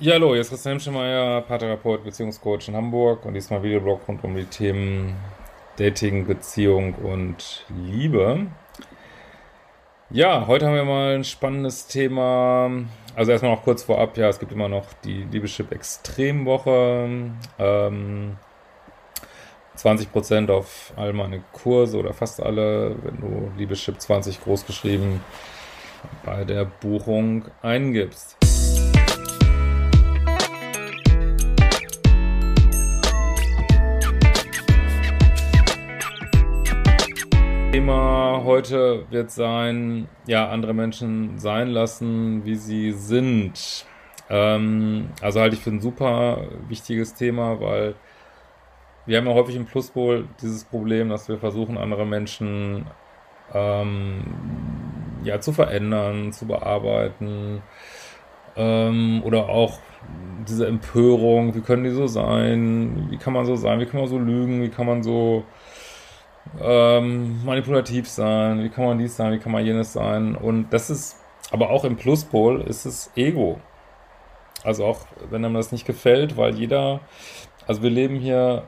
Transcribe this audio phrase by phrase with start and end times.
[0.00, 4.34] Ja, hallo, hier ist Christian Hemschemeyer, Paartherapeut, Beziehungscoach in Hamburg und diesmal Videoblog rund um
[4.34, 5.14] die Themen
[5.76, 8.48] Dating, Beziehung und Liebe.
[10.10, 12.72] Ja, heute haben wir mal ein spannendes Thema.
[13.14, 17.30] Also erstmal noch kurz vorab, ja, es gibt immer noch die Liebeschip Extremwoche.
[17.60, 18.36] Ähm,
[19.78, 25.20] 20% auf all meine Kurse oder fast alle, wenn du Liebeschip 20 großgeschrieben
[26.24, 28.43] bei der Buchung eingibst.
[37.74, 43.84] Thema heute wird sein, ja, andere Menschen sein lassen, wie sie sind.
[44.30, 47.96] Ähm, also halte ich für ein super wichtiges Thema, weil
[49.06, 52.86] wir haben ja häufig im Pluspol dieses Problem, dass wir versuchen, andere Menschen
[53.52, 54.22] ähm,
[55.24, 57.60] ja, zu verändern, zu bearbeiten
[58.54, 59.80] ähm, oder auch
[60.46, 64.08] diese Empörung, wie können die so sein, wie kann man so sein, wie kann man
[64.08, 65.42] so lügen, wie kann man so
[66.60, 70.36] ähm, manipulativ sein, wie kann man dies sein, wie kann man jenes sein.
[70.36, 71.16] Und das ist,
[71.50, 73.60] aber auch im Pluspol ist es Ego.
[74.62, 75.00] Also auch
[75.30, 77.00] wenn einem das nicht gefällt, weil jeder,
[77.66, 78.64] also wir leben hier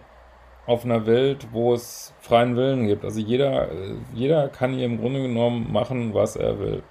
[0.67, 3.05] auf einer Welt, wo es freien Willen gibt.
[3.05, 3.69] Also jeder,
[4.13, 6.83] jeder kann hier im Grunde genommen machen, was er will.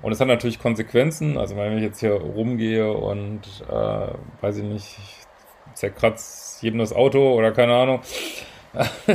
[0.00, 1.36] Und es hat natürlich Konsequenzen.
[1.38, 4.08] Also wenn ich jetzt hier rumgehe und, äh,
[4.40, 4.96] weiß ich nicht,
[5.74, 8.00] zerkratzt jedem das Auto oder keine Ahnung,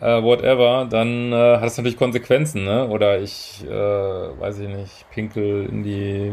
[0.00, 2.88] äh, whatever, dann äh, hat es natürlich Konsequenzen, ne?
[2.88, 6.32] Oder ich, äh, weiß ich nicht, pinkel in die,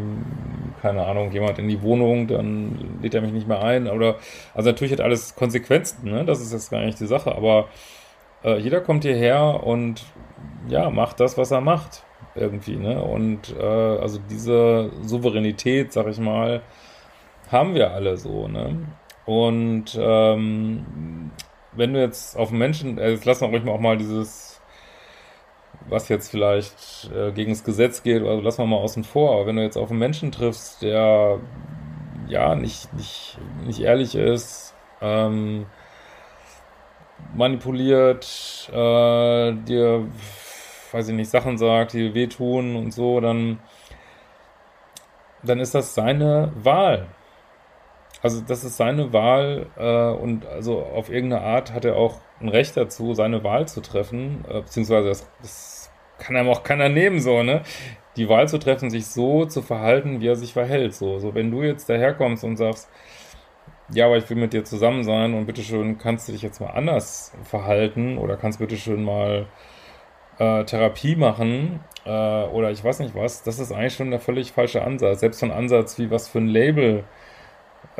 [0.82, 3.88] keine Ahnung, jemand in die Wohnung, dann lädt er mich nicht mehr ein.
[3.88, 4.18] Oder,
[4.54, 6.26] also natürlich hat alles Konsequenzen, ne?
[6.26, 7.68] Das ist jetzt gar nicht die Sache, aber
[8.44, 10.04] äh, jeder kommt hierher und
[10.68, 12.04] ja, macht das, was er macht,
[12.36, 13.02] irgendwie, ne?
[13.02, 16.62] Und äh, also diese Souveränität, sag ich mal,
[17.52, 18.78] haben wir alle so, ne?
[19.26, 21.32] Und ähm,
[21.74, 24.62] wenn du jetzt auf einen Menschen, äh, jetzt lassen wir ruhig mal auch mal dieses,
[25.88, 29.48] was jetzt vielleicht äh, gegen das Gesetz geht, also lassen wir mal außen vor, aber
[29.48, 31.40] wenn du jetzt auf einen Menschen triffst, der
[32.28, 35.66] ja nicht, nicht, nicht ehrlich ist, ähm,
[37.36, 40.08] manipuliert, äh, dir,
[40.92, 43.60] weiß ich nicht, Sachen sagt, die wehtun und so, dann,
[45.44, 47.08] dann ist das seine Wahl.
[48.22, 52.50] Also das ist seine Wahl äh, und also auf irgendeine Art hat er auch ein
[52.50, 57.20] Recht dazu, seine Wahl zu treffen, äh, beziehungsweise das, das kann einem auch keiner nehmen,
[57.20, 57.62] so, ne?
[58.18, 60.94] Die Wahl zu treffen, sich so zu verhalten, wie er sich verhält.
[60.94, 62.90] So, so wenn du jetzt daherkommst und sagst,
[63.94, 66.70] ja, aber ich will mit dir zusammen sein und bitteschön kannst du dich jetzt mal
[66.70, 69.48] anders verhalten oder kannst bitteschön mal
[70.40, 74.52] äh, Therapie machen äh, oder ich weiß nicht was, das ist eigentlich schon der völlig
[74.52, 75.22] falsche Ansatz.
[75.22, 77.04] Selbst so ein Ansatz wie was für ein Label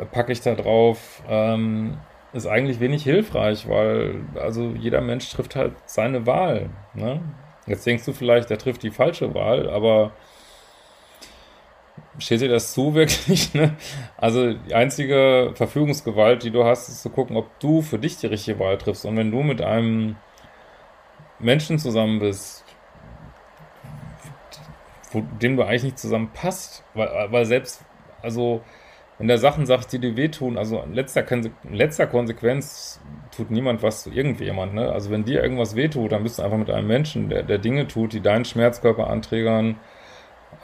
[0.04, 1.98] packe ich da drauf, ähm,
[2.32, 6.70] ist eigentlich wenig hilfreich, weil also jeder Mensch trifft halt seine Wahl.
[6.94, 7.20] Ne?
[7.66, 10.12] Jetzt denkst du vielleicht, er trifft die falsche Wahl, aber
[12.18, 13.52] steht dir das zu wirklich?
[13.54, 13.76] Ne?
[14.16, 18.26] Also die einzige Verfügungsgewalt, die du hast, ist zu gucken, ob du für dich die
[18.26, 19.04] richtige Wahl triffst.
[19.04, 20.16] Und wenn du mit einem
[21.38, 22.64] Menschen zusammen bist,
[25.10, 27.84] wo, dem du eigentlich nicht zusammen passt, weil, weil selbst,
[28.22, 28.62] also
[29.22, 33.00] wenn der Sachen sagt, die dir wehtun, also in letzter, in letzter Konsequenz
[33.30, 34.90] tut niemand was zu irgendjemand, ne?
[34.90, 37.86] Also wenn dir irgendwas wehtut, dann bist du einfach mit einem Menschen, der, der Dinge
[37.86, 39.76] tut, die deinen Schmerzkörper anträgern.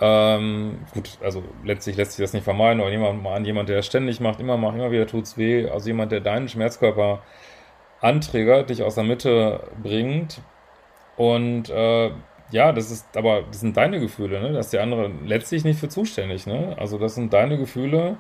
[0.01, 3.81] Ähm, gut, also letztlich lässt sich das nicht vermeiden, aber jemand mal an jemand, der
[3.83, 5.69] ständig macht, immer macht, immer wieder tut's weh.
[5.71, 7.23] Also jemand, der deinen Schmerzkörper
[8.01, 10.43] anträgert, dich aus der Mitte bringt
[11.17, 12.11] und äh,
[12.51, 14.53] ja, das ist, aber das sind deine Gefühle, ne?
[14.53, 16.75] Das ist der andere letztlich nicht für zuständig, ne?
[16.77, 18.17] Also das sind deine Gefühle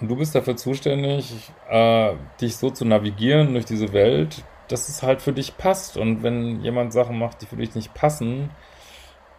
[0.00, 1.32] und du bist dafür zuständig,
[1.68, 5.96] äh, dich so zu navigieren durch diese Welt, dass es halt für dich passt.
[5.96, 8.50] Und wenn jemand Sachen macht, die für dich nicht passen,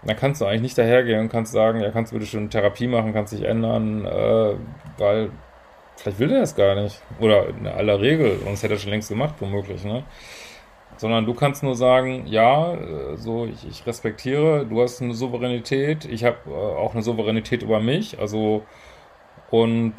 [0.04, 2.88] dann kannst du eigentlich nicht dahergehen und kannst sagen, ja, kannst du bitte schon Therapie
[2.88, 4.56] machen, kannst dich ändern, äh,
[4.98, 5.32] weil
[5.96, 7.02] vielleicht will der das gar nicht.
[7.20, 10.04] Oder in aller Regel, sonst hätte er schon längst gemacht, womöglich, ne?
[10.98, 16.06] sondern du kannst nur sagen, ja, äh, so ich, ich respektiere, du hast eine Souveränität,
[16.06, 18.64] ich habe äh, auch eine Souveränität über mich, also
[19.50, 19.96] und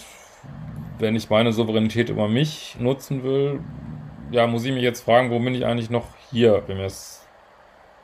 [0.99, 3.61] wenn ich meine Souveränität über mich nutzen will,
[4.31, 7.27] ja, muss ich mich jetzt fragen, wo bin ich eigentlich noch hier, wenn mir es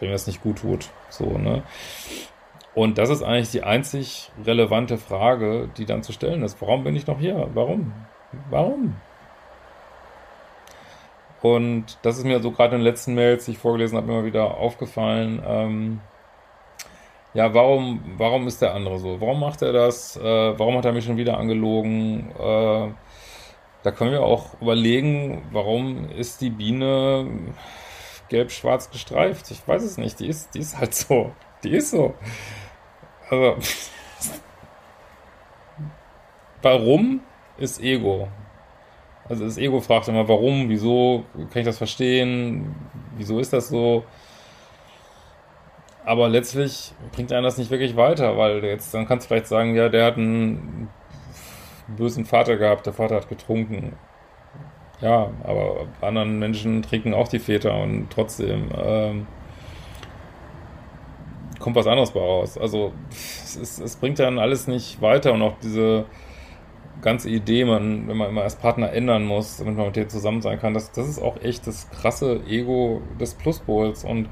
[0.00, 1.62] wenn nicht gut tut, so, ne?
[2.74, 6.60] Und das ist eigentlich die einzig relevante Frage, die dann zu stellen ist.
[6.60, 7.48] Warum bin ich noch hier?
[7.54, 7.92] Warum?
[8.50, 8.94] Warum?
[11.42, 14.24] Und das ist mir so gerade in den letzten Mails, die ich vorgelesen habe, immer
[14.24, 15.42] wieder aufgefallen.
[15.44, 16.00] Ähm,
[17.34, 19.20] ja, warum, warum ist der andere so?
[19.20, 20.16] Warum macht er das?
[20.16, 20.22] Äh,
[20.58, 22.30] warum hat er mich schon wieder angelogen?
[22.32, 22.92] Äh,
[23.82, 27.54] da können wir auch überlegen, warum ist die Biene
[28.28, 29.50] gelb-schwarz gestreift?
[29.50, 30.20] Ich weiß es nicht.
[30.20, 31.32] Die ist, die ist halt so.
[31.62, 32.14] Die ist so.
[33.30, 33.56] Also,
[36.62, 37.20] warum
[37.58, 38.28] ist Ego?
[39.28, 42.74] Also das Ego fragt immer, warum, wieso, kann ich das verstehen,
[43.16, 44.04] wieso ist das so?
[46.08, 49.74] Aber letztlich bringt einen das nicht wirklich weiter, weil jetzt, dann kannst du vielleicht sagen,
[49.74, 50.88] ja, der hat einen
[51.86, 53.92] bösen Vater gehabt, der Vater hat getrunken.
[55.02, 59.26] Ja, aber anderen Menschen trinken auch die Väter und trotzdem ähm,
[61.58, 62.56] kommt was anderes bei raus.
[62.56, 66.06] Also es, ist, es bringt dann alles nicht weiter und auch diese
[67.02, 70.40] ganze Idee, man, wenn man immer als Partner ändern muss, damit man mit dir zusammen
[70.40, 74.04] sein kann, das, das ist auch echt das krasse Ego des Pluspols.
[74.04, 74.30] Und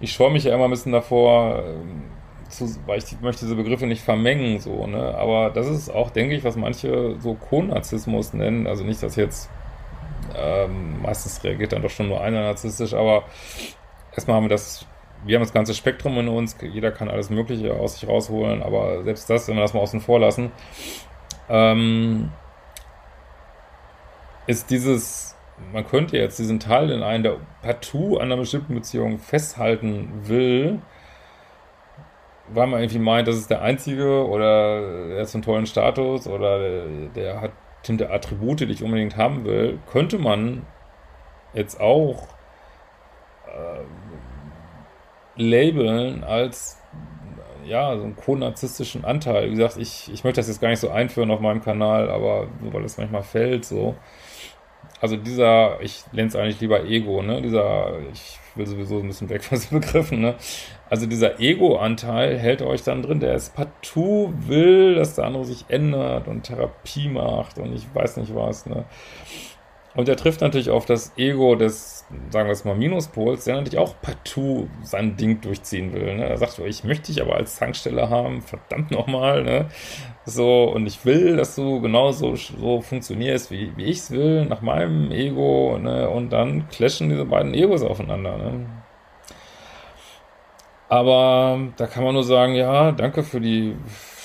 [0.00, 2.04] ich scheue mich ja immer ein bisschen davor, ähm,
[2.48, 5.14] zu, weil ich möchte diese Begriffe nicht vermengen, so, ne?
[5.16, 8.66] Aber das ist auch, denke ich, was manche so Co-Narzissmus nennen.
[8.66, 9.50] Also nicht, dass jetzt
[10.34, 13.24] ähm, meistens reagiert dann doch schon nur einer narzisstisch, aber
[14.12, 14.86] erstmal haben wir das
[15.24, 19.02] wir haben das ganze Spektrum in uns, jeder kann alles Mögliche aus sich rausholen, aber
[19.04, 20.50] selbst das, wenn wir das mal außen vor lassen,
[21.48, 22.30] ähm,
[24.46, 25.36] ist dieses,
[25.72, 30.80] man könnte jetzt diesen Teil in einen, der partout an einer bestimmten Beziehung festhalten will,
[32.48, 36.86] weil man irgendwie meint, das ist der Einzige oder er so einen tollen Status oder
[37.14, 40.66] der, hat bestimmte Attribute, die ich unbedingt haben will, könnte man
[41.54, 42.28] jetzt auch
[43.46, 43.82] äh,
[45.42, 46.80] labeln als
[47.64, 49.50] ja, so einen co-narzisstischen Anteil.
[49.50, 52.48] Wie gesagt, ich, ich möchte das jetzt gar nicht so einführen auf meinem Kanal, aber
[52.60, 53.94] nur weil es manchmal fällt, so.
[55.00, 57.40] Also dieser, ich nenne es eigentlich lieber Ego, ne?
[57.40, 60.34] Dieser, ich will sowieso ein bisschen weg von diesen Begriffen, ne?
[60.90, 65.64] Also dieser Ego-Anteil hält euch dann drin, der es partout will, dass der andere sich
[65.68, 68.84] ändert und Therapie macht und ich weiß nicht was, ne?
[69.94, 71.99] Und er trifft natürlich auf das Ego des,
[72.30, 76.16] sagen wir es mal, Minuspols, der natürlich auch partout sein Ding durchziehen will.
[76.16, 76.28] Ne?
[76.28, 79.44] Er sagt, ich möchte dich aber als Tankstelle haben, verdammt nochmal.
[79.44, 79.66] Ne?
[80.24, 84.60] So, und ich will, dass du genauso so funktionierst, wie, wie ich es will, nach
[84.60, 85.78] meinem Ego.
[85.78, 86.08] Ne?
[86.08, 88.36] Und dann clashen diese beiden Egos aufeinander.
[88.36, 88.66] Ne?
[90.88, 93.76] Aber da kann man nur sagen, ja, danke für die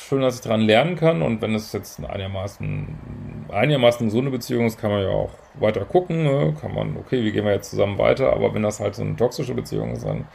[0.05, 1.21] schön, dass ich daran lernen kann.
[1.21, 6.23] Und wenn es jetzt einigermaßen, einigermaßen eine Beziehung ist, kann man ja auch weiter gucken.
[6.23, 6.55] Ne?
[6.59, 8.33] Kann man, okay, wie gehen wir jetzt zusammen weiter?
[8.33, 10.27] Aber wenn das halt so eine toxische Beziehung ist, dann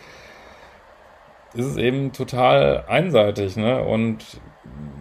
[1.55, 3.57] ist es eben total einseitig.
[3.57, 3.83] Ne?
[3.83, 4.41] Und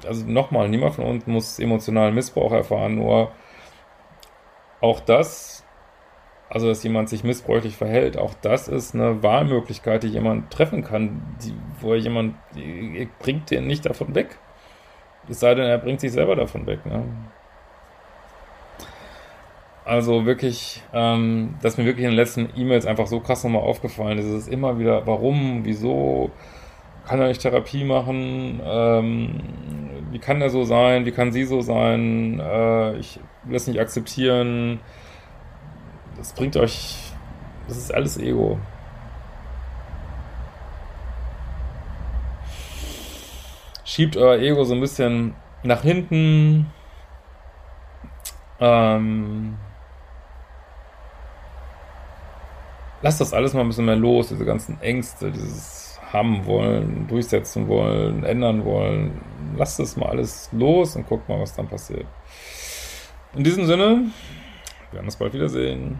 [0.05, 3.31] also nochmal, niemand von uns muss emotionalen Missbrauch erfahren, nur
[4.81, 5.65] auch das,
[6.49, 11.37] also dass jemand sich missbräuchlich verhält, auch das ist eine Wahlmöglichkeit, die jemand treffen kann,
[11.43, 14.37] die, wo jemand die, bringt den nicht davon weg.
[15.27, 16.85] Es sei denn, er bringt sich selber davon weg.
[16.85, 17.03] Ne?
[19.85, 24.19] Also wirklich, ähm, dass mir wirklich in den letzten E-Mails einfach so krass nochmal aufgefallen
[24.19, 24.25] ist.
[24.25, 26.31] Es ist immer wieder, warum, wieso,
[27.09, 28.61] kann er nicht Therapie machen?
[28.63, 29.41] Ähm,
[30.11, 31.05] wie kann er so sein?
[31.05, 32.39] Wie kann sie so sein?
[32.39, 34.79] Äh, ich will das nicht akzeptieren.
[36.17, 36.97] Das bringt euch,
[37.67, 38.59] das ist alles Ego.
[43.99, 46.67] Schiebt euer Ego so ein bisschen nach hinten.
[48.61, 49.57] Ähm,
[53.01, 57.67] lasst das alles mal ein bisschen mehr los, diese ganzen Ängste, dieses haben wollen, durchsetzen
[57.67, 59.19] wollen, ändern wollen.
[59.57, 62.05] Lasst das mal alles los und guckt mal, was dann passiert.
[63.35, 64.05] In diesem Sinne,
[64.91, 65.99] wir werden uns bald wiedersehen.